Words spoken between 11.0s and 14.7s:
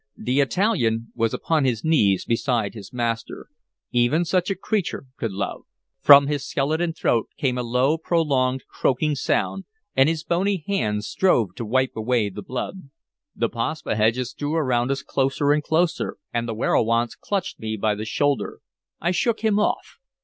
strove to wipe away the blood. The Paspaheghs drew